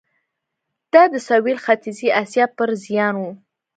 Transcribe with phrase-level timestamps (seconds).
[0.93, 3.25] دا د سوېل ختیځې اسیا پر زیان و.